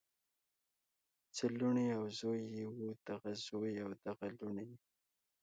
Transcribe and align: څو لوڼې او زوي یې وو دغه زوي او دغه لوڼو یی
څو 1.35 1.45
لوڼې 1.57 1.85
او 1.97 2.03
زوي 2.19 2.41
یې 2.55 2.65
وو 2.75 2.87
دغه 3.07 3.31
زوي 3.45 3.73
او 3.83 3.89
دغه 4.05 4.25
لوڼو 4.37 4.63
یی 4.69 4.77